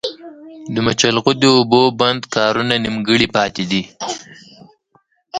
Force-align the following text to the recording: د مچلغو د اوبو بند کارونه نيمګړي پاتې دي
د 0.73 0.75
مچلغو 0.87 1.31
د 1.41 1.43
اوبو 1.57 1.81
بند 1.99 2.21
کارونه 2.35 2.73
نيمګړي 2.83 3.27
پاتې 3.35 3.63
دي 3.71 3.83